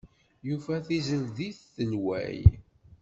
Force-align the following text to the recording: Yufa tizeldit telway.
Yufa 0.47 0.75
tizeldit 0.85 1.59
telway. 1.75 2.37